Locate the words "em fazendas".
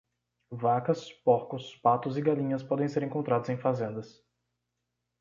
3.49-4.19